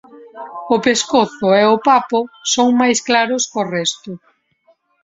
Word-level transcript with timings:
O 0.75 0.77
pescozo 0.85 1.47
e 1.61 1.63
o 1.75 1.77
papo 1.89 2.19
son 2.53 2.67
máis 2.81 2.97
claros 3.07 3.43
có 3.53 3.61
resto. 3.75 4.11